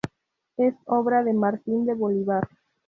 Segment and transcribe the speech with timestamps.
[0.57, 2.47] Es obra de Martín de Bolívar.